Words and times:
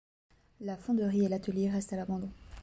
La 0.61 0.77
fonderie 0.77 1.25
et 1.25 1.29
l’atelier 1.29 1.69
restent 1.69 1.93
à 1.93 1.97
l’abandon. 1.97 2.31